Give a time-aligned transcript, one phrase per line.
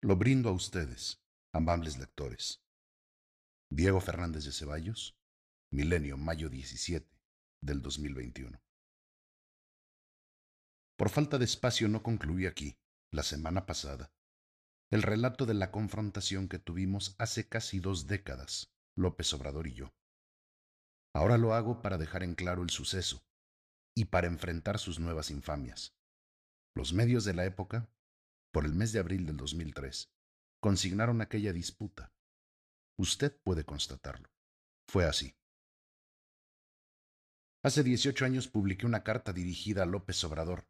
[0.00, 1.20] Lo brindo a ustedes,
[1.52, 2.62] amables lectores.
[3.68, 5.18] Diego Fernández de Ceballos,
[5.72, 7.10] Milenio, mayo 17
[7.60, 8.62] del 2021.
[10.96, 12.78] Por falta de espacio no concluí aquí,
[13.10, 14.12] la semana pasada,
[14.92, 19.92] el relato de la confrontación que tuvimos hace casi dos décadas, López Obrador y yo.
[21.12, 23.24] Ahora lo hago para dejar en claro el suceso
[23.96, 25.96] y para enfrentar sus nuevas infamias.
[26.76, 27.90] Los medios de la época
[28.52, 30.10] por el mes de abril del 2003,
[30.60, 32.12] consignaron aquella disputa.
[32.98, 34.30] Usted puede constatarlo.
[34.88, 35.34] Fue así.
[37.62, 40.68] Hace 18 años publiqué una carta dirigida a López Obrador,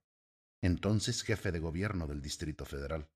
[0.63, 3.09] entonces jefe de gobierno del Distrito Federal.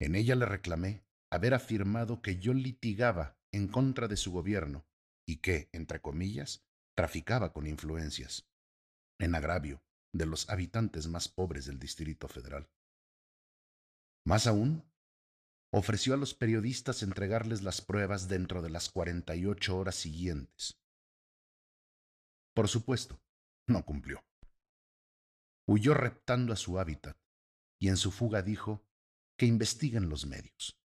[0.00, 4.86] En ella le reclamé haber afirmado que yo litigaba en contra de su gobierno
[5.26, 6.64] y que, entre comillas,
[6.96, 8.48] traficaba con influencias,
[9.20, 12.68] en agravio de los habitantes más pobres del Distrito Federal.
[14.24, 14.84] Más aún,
[15.72, 20.78] ofreció a los periodistas entregarles las pruebas dentro de las 48 horas siguientes.
[22.54, 23.20] Por supuesto,
[23.66, 24.24] no cumplió.
[25.66, 27.16] Huyó reptando a su hábitat
[27.80, 28.86] y en su fuga dijo
[29.38, 30.78] que investiguen los medios.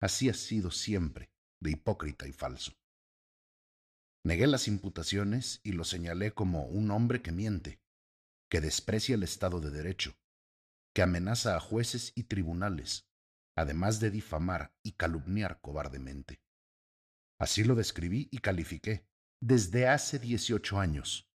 [0.00, 1.30] Así ha sido siempre,
[1.60, 2.72] de hipócrita y falso.
[4.24, 7.80] Negué las imputaciones y lo señalé como un hombre que miente,
[8.50, 10.14] que desprecia el Estado de Derecho,
[10.94, 13.08] que amenaza a jueces y tribunales,
[13.56, 16.40] además de difamar y calumniar cobardemente.
[17.40, 19.06] Así lo describí y califiqué
[19.42, 21.30] desde hace 18 años,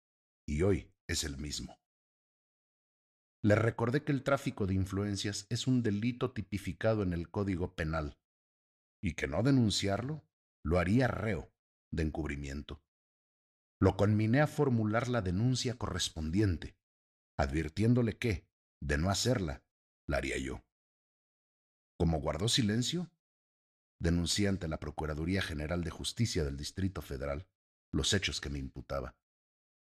[0.48, 1.80] y hoy es el mismo.
[3.44, 8.18] Le recordé que el tráfico de influencias es un delito tipificado en el Código Penal,
[9.04, 10.28] y que no denunciarlo
[10.64, 11.52] lo haría reo
[11.92, 12.82] de encubrimiento.
[13.80, 16.76] Lo conminé a formular la denuncia correspondiente,
[17.38, 18.48] advirtiéndole que,
[18.82, 19.64] de no hacerla,
[20.08, 20.64] la haría yo.
[21.98, 23.10] Como guardó silencio,
[24.00, 27.48] denuncié ante la Procuraduría General de Justicia del Distrito Federal
[27.92, 29.16] los hechos que me imputaba,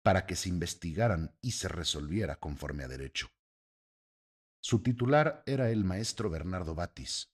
[0.04, 3.30] para que se investigaran y se resolviera conforme a derecho.
[4.62, 7.34] Su titular era el maestro Bernardo Batis,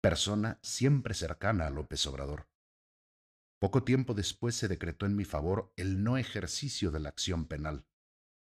[0.00, 2.48] persona siempre cercana a López Obrador.
[3.58, 7.86] Poco tiempo después se decretó en mi favor el no ejercicio de la acción penal,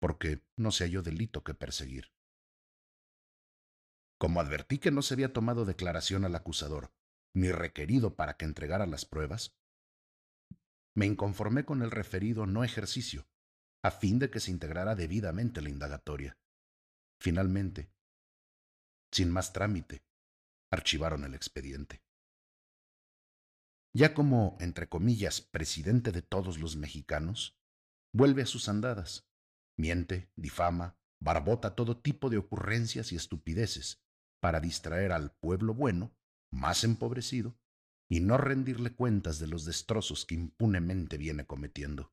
[0.01, 2.13] porque no se halló delito que perseguir.
[4.23, 6.93] Como advertí que no se había tomado declaración al acusador,
[7.35, 9.57] ni requerido para que entregara las pruebas,
[10.95, 13.27] me inconformé con el referido no ejercicio,
[13.83, 16.39] a fin de que se integrara debidamente la indagatoria.
[17.21, 17.91] Finalmente,
[19.11, 20.05] sin más trámite,
[20.71, 22.05] archivaron el expediente.
[23.93, 27.59] Ya como, entre comillas, presidente de todos los mexicanos,
[28.15, 29.27] vuelve a sus andadas,
[29.77, 34.02] miente, difama, barbota todo tipo de ocurrencias y estupideces,
[34.43, 36.13] para distraer al pueblo bueno,
[36.51, 37.57] más empobrecido,
[38.11, 42.13] y no rendirle cuentas de los destrozos que impunemente viene cometiendo.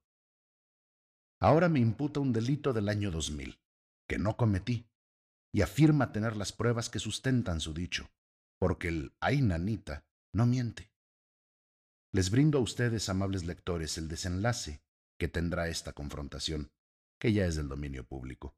[1.42, 3.60] Ahora me imputa un delito del año 2000,
[4.08, 4.88] que no cometí,
[5.52, 8.12] y afirma tener las pruebas que sustentan su dicho,
[8.60, 10.92] porque el ay nanita no miente.
[12.14, 14.84] Les brindo a ustedes, amables lectores, el desenlace
[15.20, 16.72] que tendrá esta confrontación,
[17.20, 18.56] que ya es del dominio público.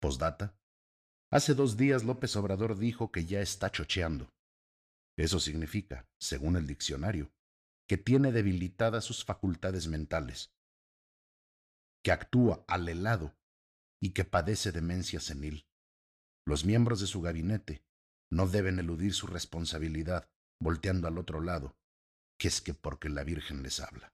[0.00, 0.56] Postdata.
[1.32, 4.32] Hace dos días López Obrador dijo que ya está chocheando.
[5.16, 7.30] Eso significa, según el diccionario,
[7.88, 10.52] que tiene debilitadas sus facultades mentales,
[12.02, 13.36] que actúa al helado
[14.02, 15.66] y que padece demencia senil.
[16.46, 17.84] Los miembros de su gabinete
[18.30, 20.28] no deben eludir su responsabilidad
[20.60, 21.76] volteando al otro lado,
[22.38, 24.12] que es que porque la Virgen les habla.